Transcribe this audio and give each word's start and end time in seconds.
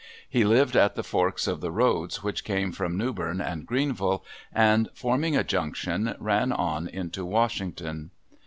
He 0.27 0.43
lived 0.43 0.75
at 0.75 0.95
the 0.95 1.03
forks 1.03 1.45
of 1.45 1.61
the 1.61 1.69
roads 1.71 2.23
which 2.23 2.43
came 2.43 2.71
from 2.71 2.97
Newbern 2.97 3.39
and 3.39 3.67
Greenville, 3.67 4.25
and 4.51 4.89
forming 4.95 5.35
a 5.37 5.43
junction, 5.43 6.15
ran 6.17 6.51
on 6.51 6.87
into 6.87 7.23
Washington. 7.23 8.09